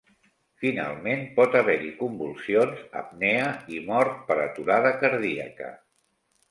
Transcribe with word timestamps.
Finalment 0.61 1.21
pot 1.35 1.57
haver-hi 1.59 1.91
convulsions, 2.01 2.81
apnea 3.03 3.47
i 3.77 3.85
mort 3.93 4.19
per 4.33 4.43
aturada 4.49 4.97
cardíaca. 5.05 5.73